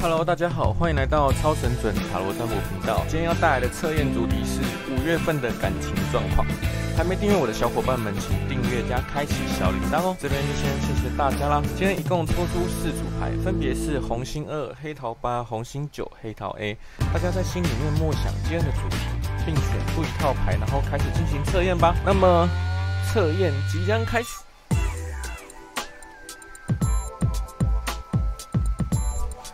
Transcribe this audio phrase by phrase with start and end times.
[0.00, 3.04] Hello，大家好，欢迎来到超神准塔罗占卜频道。
[3.08, 4.60] 今天要带来的测验主题是
[4.92, 6.46] 五月份的感情状况。
[6.96, 10.16] 还没订阅我的小伙伴们，请订阅加开启小铃铛哦。
[10.18, 11.62] 这边就先谢谢大家啦。
[11.76, 16.76] 今天一共抽出四组牌，分别是红心二、黑桃八、红心九、黑桃 A。
[17.12, 18.96] 大家在心里面默想今天的主题，
[19.46, 19.64] 并选
[19.94, 21.94] 出一套牌，然后开始进行测验吧。
[22.04, 22.48] 那么
[23.12, 24.28] 测验即将开始。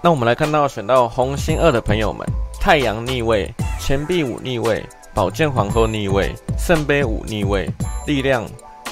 [0.03, 2.27] 那我们来看到选到红心二的朋友们，
[2.61, 3.51] 太阳逆位、
[3.81, 7.71] 钱币五逆位、宝剑皇后逆位、圣杯五逆位、
[8.07, 8.45] 力量、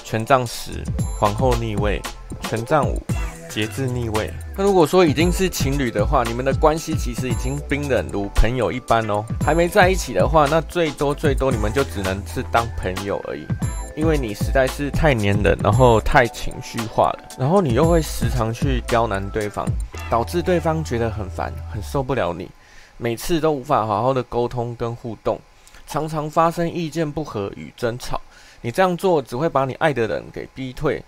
[0.05, 0.83] 权杖十、
[1.21, 2.01] 皇后逆位、
[2.43, 3.03] 权杖五、
[3.51, 4.33] 节制逆位。
[4.57, 9.23] 那如果说已经是情侣的话，你们的关系其实已经冰冷如朋友一般哦。
[9.45, 13.47] 还没在一起的话，那最多最多你们就只能是当朋友而已。
[13.95, 19.67] 因为你实在是太黏人，然后太情绪化了，然后你又会时常去刁难对方，
[20.11, 22.49] 导致对方觉得很烦，很受不了你，
[22.97, 25.39] 每次都无法好好的沟通跟互动，
[25.87, 28.19] 常常发生意见不合与争吵。
[28.63, 31.05] 你这样做只会把你爱的人给逼退，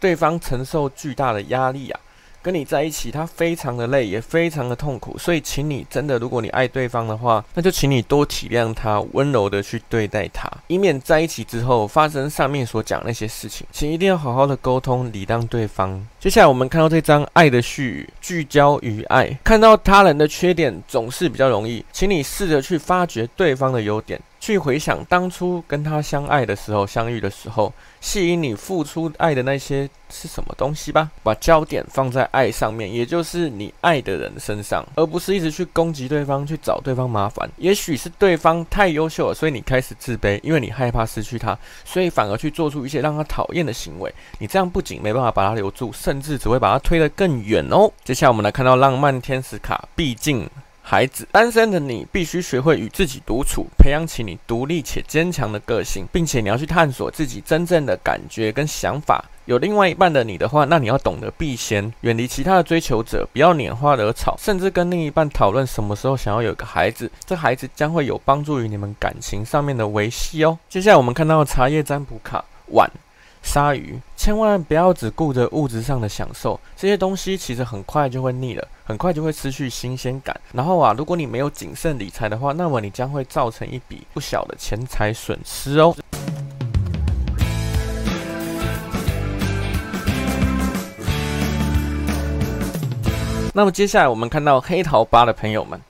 [0.00, 2.00] 对方承受巨大的压力啊。
[2.42, 13.66] 跟你在一起，他非常的累，也非常的痛苦，所以，请你真的，如果你爱对方的话，那就请你多体谅他，温柔的去对待他，以免在一起之后发生上面所讲那些事情。
[13.70, 16.04] 请一定要好好的沟通，礼让对方。
[16.18, 24.20] 接下来，我们看到这张爱的序语，聚焦于爱，看到他人的缺点总是比较容易，请你试着去发掘对方的优点。
[24.42, 31.08] 去回想当初跟他相爱的时候，相遇的时候，吸引你付出爱的那些是什么东西吧？
[31.22, 37.48] 把焦点放在爱上面，也就是你爱的人身上，而不是一直去攻击对方，去找对方麻烦。
[37.56, 44.12] 也许是对方太优秀了，所以你开始自卑，因为你害怕失去他，所以反而去做出一些让他讨厌的行为。
[44.40, 47.88] 你这样不仅没办法把他留住，甚至只会把他推得更远哦。
[48.02, 50.50] 接下来我们来看到浪漫天使卡，毕竟。
[50.84, 59.24] 孩子，单身的你必须学会与自己独处，培养起你独立且坚强的个性，并且你要去探索自己真正的感觉跟想法。
[59.44, 67.10] 有另外一半的你的话，那你要懂得避嫌，远离其他的追求者，不要拈花惹草，甚至跟另一半讨论什么时候想要有个孩子。
[67.24, 70.58] 这孩子将会有帮助于你们感情上面的维系哦。
[70.68, 72.90] 接下来我们看到茶叶占卜卡，碗。
[73.44, 80.38] 鲨鱼，千万不要只顾着物质上的享受，这些东西其实很快就会腻了，很快就会失去新鲜感。
[80.52, 85.94] 然后啊，如果你没有谨慎理财的话，那么你将会造成一笔不小的钱财损失哦。
[93.54, 95.80] 那么接下来我们看到黑桃八的朋友们。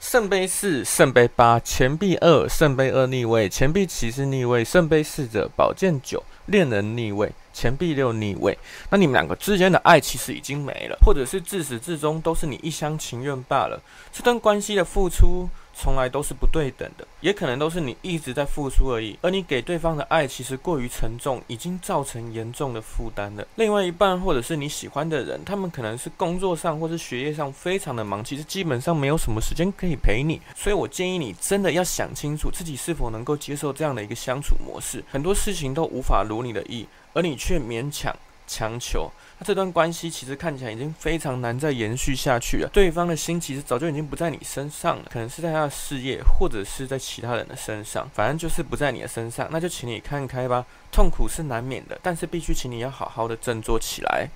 [0.00, 8.56] 圣杯四、圣杯八、钱币二、圣杯二逆位、钱币骑士逆位、圣杯侍者、宝剑九、恋人逆位、钱币六逆位。
[8.90, 13.80] 那你们两个之间的爱其实已经没了，或者是自始至终都是你一厢情愿罢了。
[14.12, 15.48] 这段关系的付出。
[15.72, 23.46] 从来都是不对等的，也可能都是你一直在付出而已，而你给对方的爱其实过于沉重，已经造成严重的负担了。
[23.54, 30.38] 另外一半或者是你喜欢的人，他们可能是工作上或是学业上非常的忙，其实基本上没有什么时间可以陪你。
[30.54, 35.02] 所以我建议你真的要想清楚自己是否能够接受这样的一个相处模式。
[35.10, 38.14] 很多事情都无法如你的意，而你却勉强。
[38.52, 42.70] 强求，那这段关系其实看起来已经非常难再延续下去了。
[42.72, 49.46] 对方的心其实早就已经不在你身上了，可能是在他的事业，或者是在其他人的身上，反正就是不在你的身上。
[49.52, 54.28] 那就请你看开吧，痛苦是难免的，但是必须请你要好好的振作起来。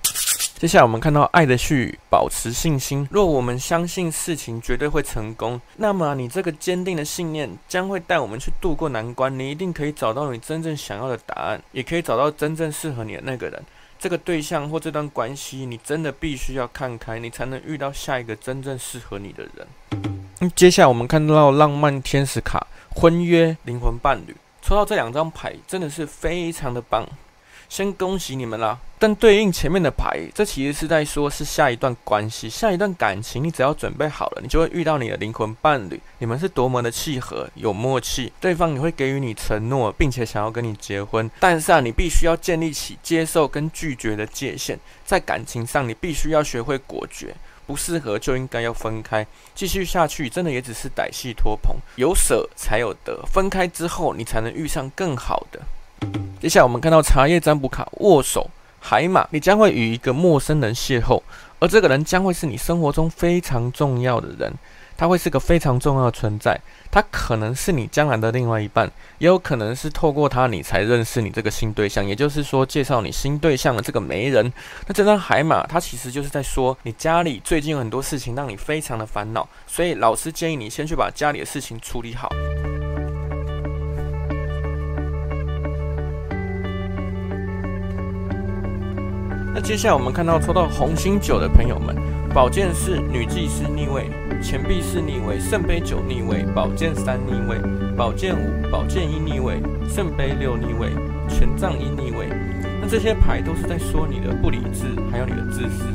[0.57, 3.05] 接下来我们看到爱的絮语，保持信心。
[3.11, 9.37] 若我们相信事情绝对会成功，那么你这个坚定的信念将会带我们去度过难关。
[9.37, 13.61] 你一定可以找到你真正想要的答案，也可以找到真正适合你的那个人。
[13.99, 19.67] 这个对象或这段关系，你真的必须要看开，你才能遇到下一个真正适合你的人。
[20.39, 27.05] 嗯，接下来我们看到浪漫天使卡，婚约灵魂伴侣，抽到这两张牌真的是非常的棒。
[27.67, 28.77] 先恭喜你们啦！
[28.97, 33.43] 但对应前面的牌，这其实是在说，是下一段关系、下一段感情。
[33.43, 35.99] 你只要准备好了，你就会遇到你的灵魂伴侣。
[36.19, 41.29] 你们是多么的契合、有默契，对方也会给予你承诺，并且想要跟你结婚。
[41.39, 44.79] 但是啊，你必须要建立起接受跟拒绝的界限。
[45.05, 47.35] 在感情上，你必须要学会果决，
[47.67, 49.27] 不适合就应该要分开。
[49.53, 51.75] 继续下去，真的也只是歹戏拖棚。
[51.97, 55.59] 有舍才有得，分开之后，你才能遇上更好的。
[56.39, 58.49] 接下来我们看到茶叶占卜卡握手
[58.79, 61.21] 海马，你将会与一个陌生人邂逅，
[61.59, 64.53] 而这个人将会是你生活中非常重要的人。
[64.97, 66.57] 他会是个非常重要的存在。
[66.89, 72.05] 他可能是你将来的另外一半，也有可能是透过他你才认识你这个新对象。
[72.05, 74.53] 也就是说，介绍你新对象的这个媒人。
[74.87, 82.29] 那这张海马，它其实就是在说你家里最近有很多事情让你非常的烦恼，所以老师建议你先去把家里的事情处理好。
[89.55, 91.95] 那接下来我们看到抽到红心九的朋友们，
[92.33, 94.09] 宝剑四女祭司逆位，
[94.43, 97.57] 钱币四逆位，圣杯九逆位，宝剑三逆位，
[97.95, 100.89] 宝剑五，宝剑一逆位，圣杯六逆位，
[101.29, 102.27] 权杖一逆位。
[102.81, 105.85] 那这些牌都是在说你的不理智，还有你的自私，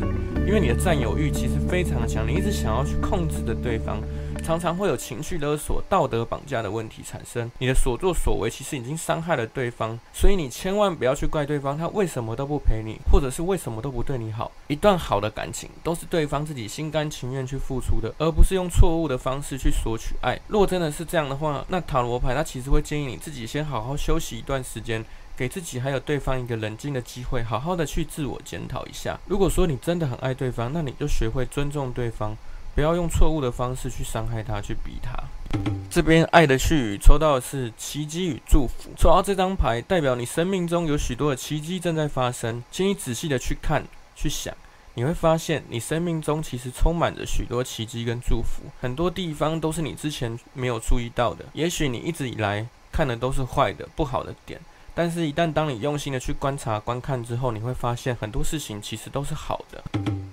[0.46, 3.98] 因为你的占有欲其实非常的强，你一直想要去控制着对方。
[4.50, 7.48] 常常会有情绪勒索、道德绑架的问题产生。
[7.58, 14.50] 你的所作所为其实已经伤害了对方，所以你千万不要去怪对方，他为什么都不陪你，或者是为什么都不对你好。
[14.66, 20.36] 一段好的感情都是对方自己心甘情愿去付出的，而不是用错误的方式去索取爱。
[20.48, 25.04] 如果真的是这样的话，那塔罗牌它其实会建议你自己先好好休息一段时间，
[25.36, 29.16] 给自己还有对方一个冷静的机会，好好的去自我检讨一下。
[29.28, 32.36] 如果说你真的很爱对方，那你就学会尊重对方。
[32.74, 35.12] 不要用错误的方式去伤害他，去逼他。
[35.90, 43.84] 这边爱的序语抽到的是奇迹与祝福，抽到这张牌代表你生命中有许多的奇迹正在发生，请你仔细的去看、
[44.14, 44.54] 去想，
[44.94, 51.44] 你会发现你生命中其实充满着许多奇迹跟祝福，很多地方都是你之前没有注意到的。
[51.52, 54.60] 也许你一直以来看的都是坏的、不好的点。
[54.92, 59.82] 但是，一旦当你用心的去观察、观看之后，你会发现很多事情其实都是好的。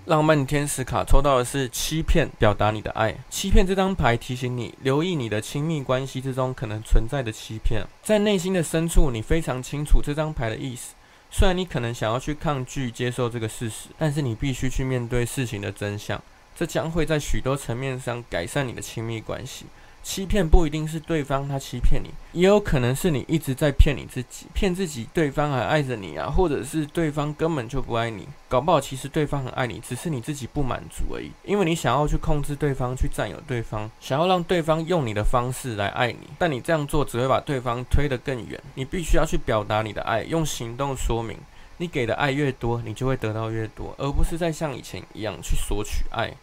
[0.08, 3.14] 浪漫天使卡抽到的是欺骗，表达你的爱。
[3.30, 7.84] 欺骗这张牌提醒你，留意你的亲密关系之中可能存在的欺骗。
[8.02, 10.96] 在内心的深处，你非常清楚这张牌的意思。
[11.30, 16.22] 虽然你可能想要去抗拒接受这个事实，但是你必须去面对事情的真相。
[16.56, 19.66] 这将会在许多层面上改善你的亲密关系。
[20.08, 31.30] 欺骗不一定是对方他欺骗你，也有可能是你一直在骗你自己，骗自己对方还爱着你啊，或者是对方根本就不爱你，搞不好其实对方很爱你，只是你自己不满足而已。
[31.44, 38.58] 因为你想要去控制对方，去占有对方，想要让对方用你的方式来爱你，但你这样做只会把对方推得更远。
[38.76, 41.38] 你必须要去表达你的爱，用行动说明。
[41.80, 46.34] 你给的爱越多，你就会得到越多，而不是再像以前一样去索取爱。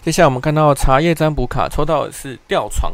[0.00, 2.92] 接下来我们看到茶叶占卜卡抽到的是吊床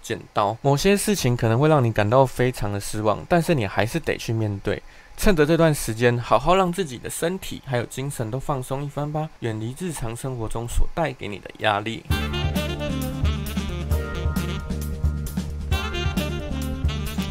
[0.00, 0.56] 剪刀。
[0.62, 4.82] 某些事情可能会让你感到非常的失望，但是你还是得去面对。
[5.16, 12.04] 趁着这段时间，好好让自己的身体还有精神都放松一番吧，远离日常生活中所带给你的压力。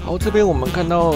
[0.06, 1.16] 好，这边我们看到。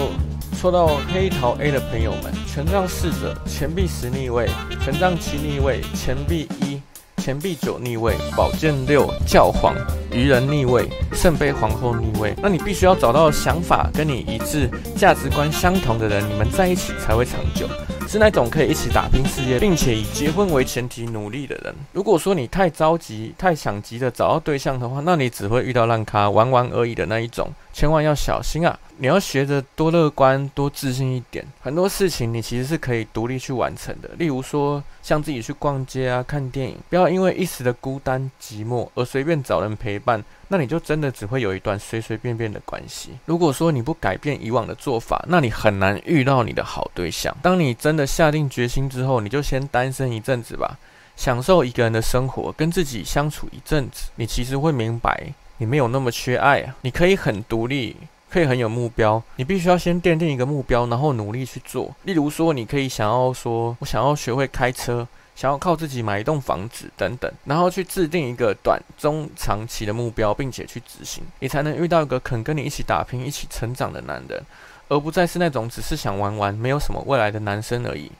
[0.60, 4.50] 抽到黑桃 A 的朋友们，权杖侍者、钱币十逆位、
[4.82, 6.82] 权杖七逆位、钱币一、
[7.28, 9.74] 钱币九逆位、宝剑六、教皇、
[10.10, 12.34] 愚人逆位、圣杯皇后逆位。
[12.42, 14.66] 那你必须要找到想法跟你一致、
[14.96, 17.68] 价值观相同的人，你们在一起才会长久。
[18.08, 21.74] 是那种可以一起打拼事业，并且以结婚为前提努力的人。
[21.92, 27.52] 如果说你太着急、太想急着找到对象的话，那你只会遇到烂咖、玩玩而已的那一种。
[27.78, 28.76] 千万要小心啊！
[28.96, 31.46] 你要学着多乐观、多自信一点。
[31.60, 34.10] 很多事情你其实是可以独立去完成的。
[34.18, 43.10] 例如说，像自己去逛街啊、看电影，不要因为一时的孤单寂寞而随便找人陪伴，那你就真的只会有一段随随便便的关系。
[43.26, 47.32] 如果说你不改变以往的做法，那你很难遇到你的好对象。
[47.40, 50.76] 当你真的下定决心之后，你就先单身一阵子吧，
[51.14, 55.32] 享受一个人的生活，跟自己相处一阵子，你其实会明白。
[55.58, 57.96] 你没有那么缺爱啊，你可以很独立，
[58.30, 59.22] 可以很有目标。
[59.36, 61.94] 你必须要先奠定一个目标，然后努力去做。
[62.04, 74.42] 例如说，你可以想要说，我想要学会开车，想要靠自己买一栋房子等等，然后去制定一个短、中、长期的目标，并且去执行，你才能遇到一个肯跟你一起打拼、一起成长的男人，
[74.88, 78.10] 而不再是那种只是想玩玩、没有什么未来的男生而已。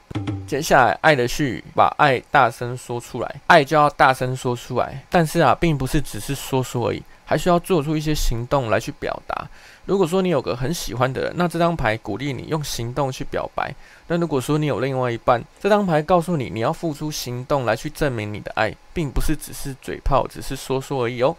[0.47, 5.05] 接下来，爱的序语，把爱大声说出来，爱就要大声说出来。
[5.11, 7.03] 但是啊，并不是只是说说而已。
[7.29, 9.47] 还需要做出一些行动来去表达。
[9.85, 13.75] 如果说你有个很喜欢的人，那这张牌鼓励你用行动去表白。
[14.07, 21.37] 但如果说你有另外一半，这张牌告诉你你要付出行动来去证明你的爱，并不是只是嘴炮，只是说说而已哦。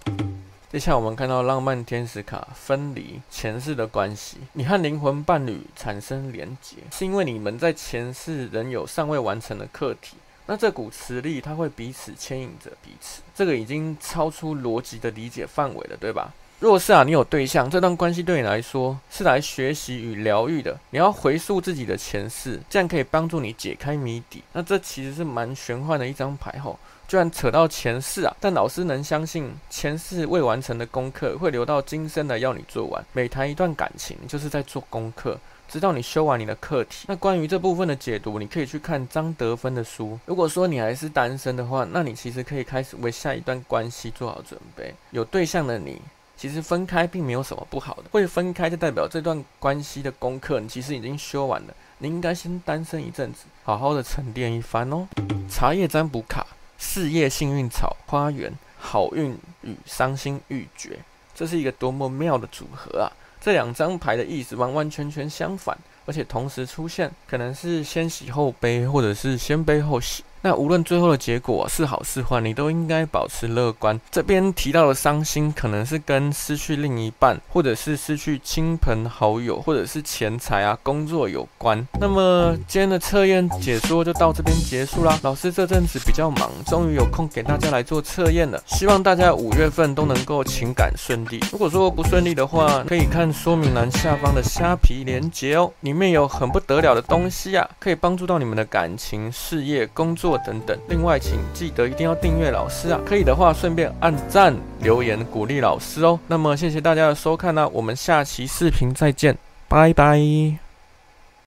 [0.71, 10.17] 接下来我们看到浪漫天使卡，分离前世的关系，你和灵魂伴侣产生连结，是因为你们在前世仍有尚未完成的课题。
[10.49, 16.33] 那这股磁力，它会彼此牵引着彼此，这个已经超出逻辑的理解范围了，对吧？
[16.59, 20.75] 若是啊，你有对象，这段关系对你来说是来学习与疗愈的。
[20.89, 24.43] 你要回溯自己的前世，这样可以帮助你解开谜底。
[24.51, 26.79] 那这其实是蛮玄幻的一张牌吼。
[27.07, 28.35] 居然扯到前世啊！
[28.39, 33.03] 但老师能相信前世未完成的功课会留到今生来要你做完。
[33.13, 35.39] 每谈一段感情，就是在做功课，
[35.69, 37.05] 直到你修完你的课题。
[37.07, 40.19] 那关于这部分的解读，你可以去看张德芬的书。
[40.25, 44.93] 如果说你还是单身的话，那你其实可以开始为下一段关系做好准备。
[45.11, 46.01] 有对象的你，
[46.35, 48.05] 其实分开并没有什么不好的。
[48.11, 51.73] 会分开就代表这段关系的功课你其实已经修完了。
[51.99, 55.07] 你应该先单身一阵子，好好的沉淀一番哦。
[55.49, 56.45] 茶叶占卜卡。
[56.81, 60.97] 事业幸运草花园，好运与伤心欲绝，
[61.35, 63.11] 这是一个多么妙的组合啊！
[63.41, 70.23] 这两张牌的意思完完全全相反，而且同时出现，可能是先喜后悲，或者是先悲后喜。
[70.41, 73.99] 那无论最后的结果是好是坏，你都应该保持乐观。
[74.09, 81.85] 这边提到的伤心，可能是跟失去另一半，或者是失去亲朋好友，或者是钱财啊、工作有关。
[81.99, 85.19] 那么今天的测验解说就到这边结束啦。
[85.23, 88.63] 老师这阵子比较忙，终于有空给大家来做测验了。
[88.65, 91.41] 希望大家五月份都能够情感顺利。
[91.51, 100.28] 如果说不顺利的话，可以看说明栏下方的虾皮连结哦，里面有很不得了的东西啊，可以帮助到你们的感情、事业、工作。
[100.37, 106.19] 等等，另外请记得一定要订阅老师啊，可以的话顺便按赞、留言鼓励老师哦。
[106.27, 110.68] 那么谢谢大家的收看呢，我们下期视频再见，拜拜。